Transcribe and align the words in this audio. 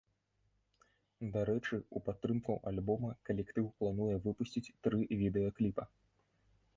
Дарэчы, 1.33 1.77
у 1.99 2.01
падтрымку 2.07 2.55
альбома 2.71 3.11
калектыў 3.29 3.67
плануе 3.81 4.15
выпусціць 4.25 4.65
тры 4.87 4.99
відэакліпа. 5.21 5.83